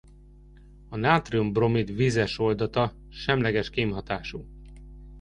A 0.89 0.95
nátrium-bromid 0.97 1.95
vizes 1.95 2.39
oldata 2.39 2.93
semleges 3.09 3.69
kémhatású. 3.69 4.45